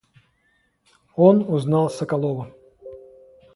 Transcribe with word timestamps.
Он 1.15 1.45
узнал 1.47 1.87
Соколова. 1.91 2.51